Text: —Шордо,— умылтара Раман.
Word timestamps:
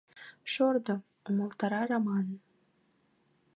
—Шордо,— 0.51 0.95
умылтара 1.27 1.81
Раман. 1.89 2.27